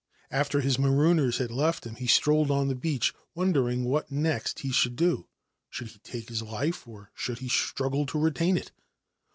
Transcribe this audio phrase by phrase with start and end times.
[0.31, 4.69] After his marooners had t him he strolled on the beach, wondering what next he
[4.83, 5.27] ould do.
[5.69, 8.71] Should he take his life, or should he struggle retain it